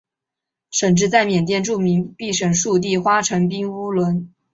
[0.71, 4.33] 县治在缅甸著名避暑胜地花城彬乌伦。